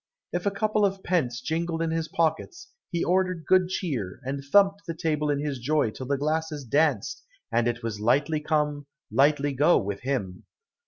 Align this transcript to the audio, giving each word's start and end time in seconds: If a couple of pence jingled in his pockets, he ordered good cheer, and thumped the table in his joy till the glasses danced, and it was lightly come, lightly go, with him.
If 0.33 0.47
a 0.47 0.49
couple 0.49 0.83
of 0.83 1.03
pence 1.03 1.41
jingled 1.41 1.79
in 1.79 1.91
his 1.91 2.07
pockets, 2.07 2.69
he 2.91 3.03
ordered 3.03 3.45
good 3.45 3.69
cheer, 3.69 4.19
and 4.23 4.43
thumped 4.43 4.87
the 4.87 4.95
table 4.95 5.29
in 5.29 5.37
his 5.37 5.59
joy 5.59 5.91
till 5.91 6.07
the 6.07 6.17
glasses 6.17 6.65
danced, 6.65 7.23
and 7.51 7.67
it 7.67 7.83
was 7.83 7.99
lightly 7.99 8.39
come, 8.39 8.87
lightly 9.11 9.53
go, 9.53 9.77
with 9.77 9.99
him. 10.01 10.45